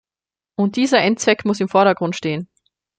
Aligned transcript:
Und 0.57 0.77
dieser 0.77 0.99
Endzweck 1.01 1.45
muss 1.45 1.59
im 1.59 1.69
Vordergrund 1.69 2.15
stehen. 2.15 2.49